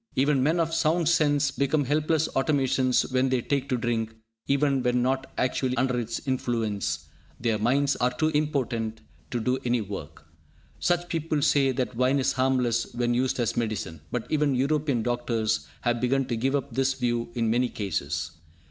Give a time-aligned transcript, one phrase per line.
[0.15, 4.15] Even men of sound sense become helpless automatons when they take to drink;
[4.47, 7.07] even when not actually under its influence,
[7.39, 10.25] their minds are too impotent to do any work.
[10.79, 15.67] Some people say that wine is harmless when used as medicine, but even European doctors
[15.81, 18.31] have begun to give up this view in many cases.